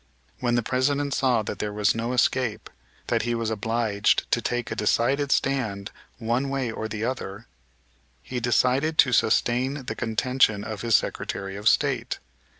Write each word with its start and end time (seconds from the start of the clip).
When 0.39 0.55
the 0.55 0.63
President 0.63 1.13
saw 1.13 1.43
that 1.43 1.59
there 1.59 1.71
was 1.71 1.93
no 1.93 2.11
escape, 2.11 2.71
that 3.05 3.21
he 3.21 3.35
was 3.35 3.51
obliged 3.51 4.25
to 4.31 4.41
take 4.41 4.71
a 4.71 4.75
decided 4.75 5.31
stand 5.31 5.91
one 6.17 6.49
way 6.49 6.71
or 6.71 6.87
the 6.87 7.05
other, 7.05 7.45
he 8.23 8.39
decided 8.39 8.97
to 8.97 9.13
sustain 9.13 9.85
the 9.85 9.93
contention 9.95 10.63
of 10.63 10.81
his 10.81 10.95
Secretary 10.95 11.55
of 11.55 11.69
State. 11.69 12.17